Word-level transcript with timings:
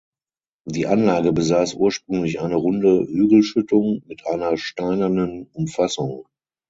Die 0.65 0.87
Anlage 0.87 1.31
besaß 1.31 1.75
ursprünglich 1.75 2.41
eine 2.41 2.55
runde 2.55 3.05
Hügelschüttung 3.07 4.01
mit 4.07 4.25
einer 4.25 4.57
steinernen 4.57 5.45
Umfassung. 5.53 6.25